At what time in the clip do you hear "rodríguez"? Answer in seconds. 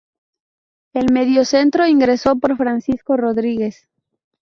3.17-3.87